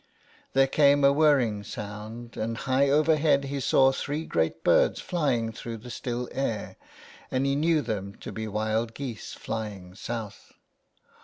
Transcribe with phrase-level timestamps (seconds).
[0.53, 5.77] There came a whirring sound, and high overhead he saw three great birds flying through
[5.77, 6.75] the still air,
[7.29, 10.53] and he knew them to be wild geese flying south.